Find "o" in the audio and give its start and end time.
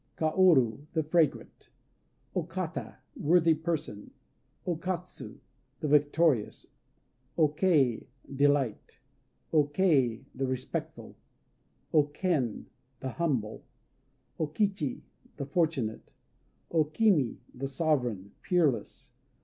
2.33-2.41, 4.65-4.75, 7.37-7.47, 9.53-9.65, 11.93-12.01, 14.39-14.47, 16.71-16.85